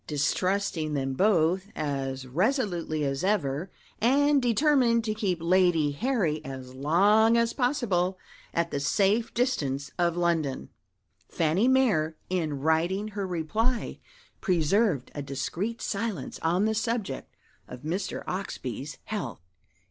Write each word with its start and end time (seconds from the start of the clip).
Distrusting 0.07 0.95
them 0.95 1.13
both 1.13 1.67
as 1.75 2.25
resolutely 2.25 3.05
as 3.05 3.23
ever, 3.23 3.69
and 4.01 4.41
determined 4.41 5.03
to 5.03 5.13
keep 5.13 5.37
Lady 5.39 5.91
Harry 5.91 6.43
as 6.43 6.73
long 6.73 7.37
as 7.37 7.53
possible 7.53 8.17
at 8.51 8.71
the 8.71 8.79
safe 8.79 9.31
distance 9.35 9.91
of 9.99 10.17
London, 10.17 10.69
Fanny 11.29 11.67
Mere, 11.67 12.17
in 12.31 12.61
writing 12.61 13.09
her 13.09 13.27
reply, 13.27 13.99
preserved 14.39 15.11
a 15.13 15.21
discreet 15.21 15.83
silence 15.83 16.39
on 16.41 16.65
the 16.65 16.73
subject 16.73 17.35
of 17.67 17.81
Mr. 17.83 18.23
Oxbye's 18.25 18.97
health. 19.03 19.43